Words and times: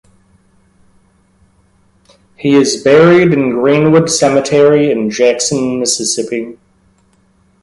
He 2.35 2.55
is 2.55 2.81
buried 2.81 3.33
in 3.33 3.51
Greenwood 3.51 4.09
Cemetery 4.09 4.89
in 4.89 5.11
Jackson, 5.11 5.79
Mississippi. 5.79 6.57